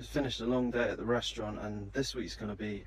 [0.00, 2.84] Just finished a long day at the restaurant, and this week's going to be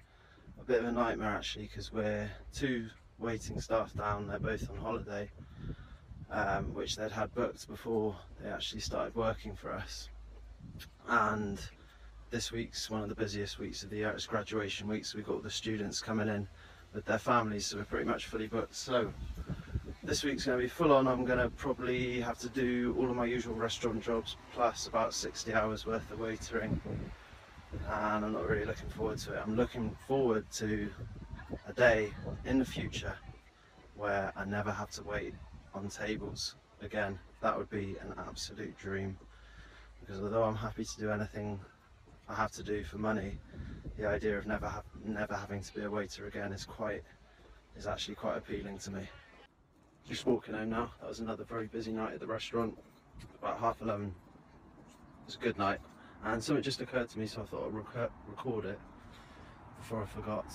[0.60, 2.88] a bit of a nightmare actually because we're two
[3.20, 4.26] waiting staff down.
[4.26, 5.30] They're both on holiday,
[6.32, 10.10] um, which they'd had booked before they actually started working for us.
[11.08, 11.60] And
[12.32, 14.10] this week's one of the busiest weeks of the year.
[14.10, 16.48] It's graduation week, so we've got the students coming in
[16.96, 18.74] with their families, so we're pretty much fully booked.
[18.74, 19.14] So
[20.04, 21.08] this week's going to be full on.
[21.08, 25.14] I'm going to probably have to do all of my usual restaurant jobs plus about
[25.14, 26.78] 60 hours worth of waitering.
[27.72, 29.42] And I'm not really looking forward to it.
[29.46, 30.90] I'm looking forward to
[31.68, 32.12] a day
[32.44, 33.14] in the future
[33.96, 35.36] where I never have to wait
[35.74, 37.18] on tables again.
[37.42, 39.18] That would be an absolute dream.
[40.02, 41.60] Because although I'm happy to do anything
[42.28, 43.40] I have to do for money,
[43.98, 47.04] the idea of never ha never having to be a waiter again is quite
[47.78, 49.08] is actually quite appealing to me.
[50.08, 50.92] Just walking home now.
[51.00, 52.78] That was another very busy night at the restaurant.
[53.42, 54.08] About half eleven.
[54.08, 55.80] It was a good night.
[56.26, 58.80] And something just occurred to me, so I thought I'd rec record it
[59.78, 60.46] before I forgot.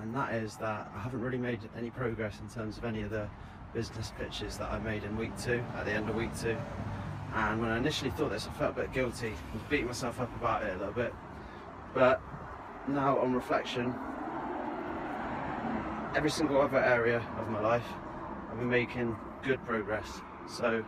[0.00, 3.10] And that is that I haven't really made any progress in terms of any of
[3.10, 3.28] the
[3.74, 6.56] business pitches that I made in week two, at the end of week two.
[7.34, 9.28] And when I initially thought this, I felt a bit guilty.
[9.28, 11.14] I was beating myself up about it a little bit.
[11.94, 12.20] But
[12.86, 13.94] now on reflection,
[16.14, 17.86] every single other area of my life,
[18.58, 20.20] Been making good progress.
[20.48, 20.84] So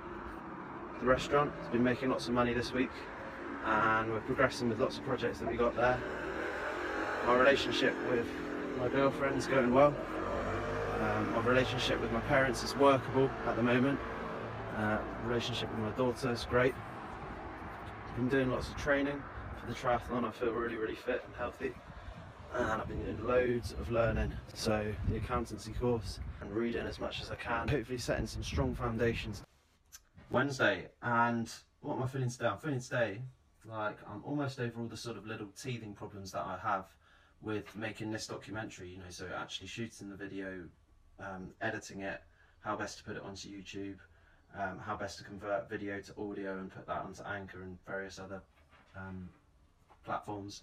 [0.98, 2.90] the restaurant has been making lots of money this week
[3.64, 5.96] and we're progressing with lots of projects that we got there.
[7.28, 8.26] My relationship with
[8.76, 9.94] my girlfriend's going well.
[11.00, 14.00] Um, my relationship with my parents is workable at the moment.
[14.76, 16.74] Uh, relationship with my daughter is great.
[18.08, 19.22] I've been doing lots of training
[19.60, 20.24] for the triathlon.
[20.24, 21.72] I feel really, really fit and healthy.
[22.52, 24.32] And I've been doing loads of learning.
[24.54, 27.68] So the accountancy course and read reading as much as I can.
[27.68, 29.42] Hopefully setting some strong foundations.
[30.30, 32.46] Wednesday, and what am I feeling today?
[32.46, 33.22] I'm feeling today
[33.64, 36.86] like I'm almost over all the sort of little teething problems that I have
[37.42, 40.64] with making this documentary, you know, so actually shooting the video,
[41.18, 42.20] um, editing it,
[42.60, 43.96] how best to put it onto YouTube,
[44.58, 48.18] um, how best to convert video to audio and put that onto Anchor and various
[48.18, 48.42] other
[48.96, 49.28] um,
[50.04, 50.62] platforms.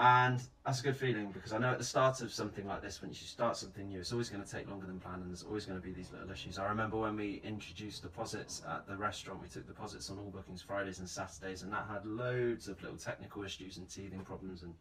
[0.00, 3.02] And that's a good feeling because I know at the start of something like this,
[3.02, 5.42] when you start something new, it's always going to take longer than planned and there's
[5.42, 6.56] always going to be these little issues.
[6.56, 10.62] I remember when we introduced deposits at the restaurant, we took deposits on all bookings
[10.62, 14.72] Fridays and Saturdays, and that had loads of little technical issues and teething problems and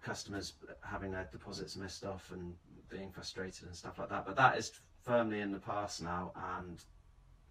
[0.00, 2.54] customers having their deposits missed off and
[2.88, 4.24] being frustrated and stuff like that.
[4.24, 4.70] But that is
[5.02, 6.30] firmly in the past now,
[6.60, 6.84] and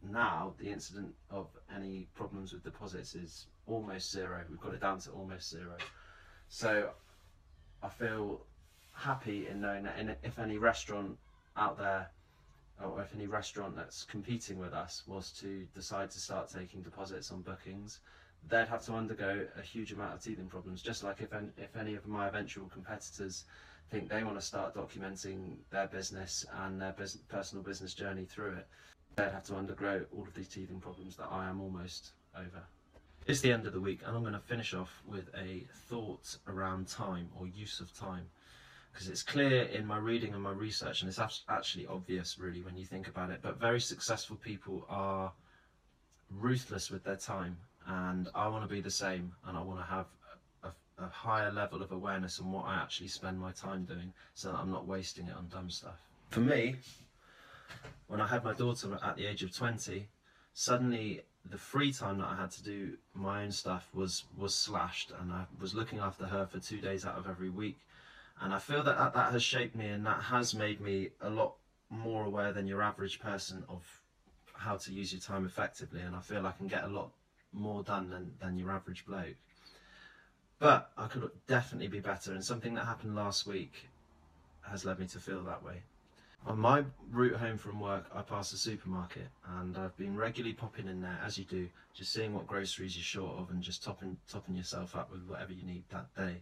[0.09, 4.39] now the incident of any problems with deposits is almost zero.
[4.49, 5.75] We've got it down to almost zero.
[6.49, 6.89] So
[7.83, 8.41] I feel
[8.93, 11.17] happy in knowing that in, if any restaurant
[11.57, 12.09] out there
[12.83, 17.31] or if any restaurant that's competing with us was to decide to start taking deposits
[17.31, 17.99] on bookings,
[18.49, 20.81] they'd have to undergo a huge amount of teething problems.
[20.81, 23.45] Just like if any, if any of my eventual competitors
[23.89, 28.53] think they want to start documenting their business and their bus personal business journey through
[28.53, 28.67] it,
[29.15, 32.63] they'd have to undergo all of these teething problems that I am almost over.
[33.27, 36.37] It's the end of the week and I'm going to finish off with a thought
[36.47, 38.27] around time or use of time
[38.93, 41.19] because it's clear in my reading and my research and it's
[41.49, 45.31] actually obvious really when you think about it but very successful people are
[46.29, 49.85] ruthless with their time and I want to be the same and I want to
[49.87, 50.05] have
[50.63, 54.51] a, a, higher level of awareness on what I actually spend my time doing so
[54.51, 55.97] that I'm not wasting it on dumb stuff.
[56.29, 56.75] For me,
[58.07, 60.07] when I had my daughter at the age of 20,
[60.55, 61.21] suddenly
[61.51, 65.31] the free time that I had to do my own stuff was was slashed and
[65.31, 67.77] I was looking after her for two days out of every week
[68.41, 71.29] and I feel that, that that has shaped me and that has made me a
[71.29, 71.55] lot
[71.89, 73.83] more aware than your average person of
[74.53, 77.11] how to use your time effectively and I feel I can get a lot
[77.51, 79.35] more done than, than your average bloke
[80.57, 83.89] but I could definitely be better and something that happened last week
[84.61, 85.83] has led me to feel that way.
[86.47, 90.87] On my route home from work, I pass a supermarket and I've been regularly popping
[90.87, 94.17] in there, as you do, just seeing what groceries you're short of and just topping,
[94.29, 96.35] topping yourself up with whatever you need that day.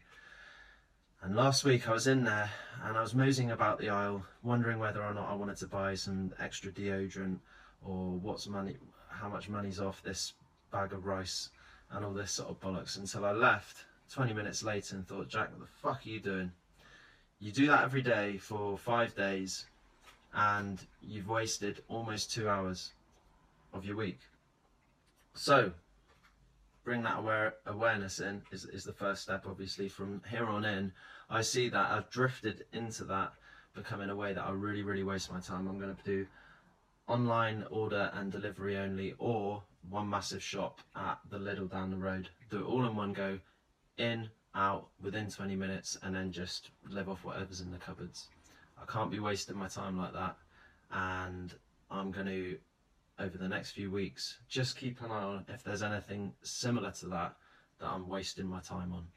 [1.22, 2.50] And last week I was in there
[2.83, 5.95] and I was moseying about the aisle, wondering whether or not I wanted to buy
[5.95, 7.39] some extra deodorant
[7.81, 8.75] or what's money,
[9.07, 10.33] how much money's off this
[10.69, 11.50] bag of rice
[11.92, 15.51] and all this sort of bollocks until I left 20 minutes later and thought, Jack,
[15.51, 16.51] what the fuck are you doing?
[17.39, 19.66] You do that every day for five days
[20.33, 22.94] and you've wasted almost two hours
[23.74, 24.19] of your week.
[25.33, 25.71] So,
[26.83, 29.89] bring that aware, awareness in is, is the first step, obviously.
[29.89, 30.91] From here on in,
[31.30, 33.33] I see that I've drifted into that
[33.74, 35.68] becoming a way that I really, really waste my time.
[35.68, 36.27] I'm going to do
[37.07, 42.30] online order and delivery only, or one massive shop at the Lidl down the road.
[42.50, 43.39] Do it all in one go,
[43.97, 48.30] in, out within 20 minutes, and then just live off whatever's in the cupboards.
[48.81, 50.38] I can't be wasting my time like that,
[50.92, 51.54] and
[51.90, 52.58] I'm going to,
[53.20, 57.08] over the next few weeks, just keep an eye on if there's anything similar to
[57.08, 57.36] that
[57.80, 59.08] that I'm wasting my time on.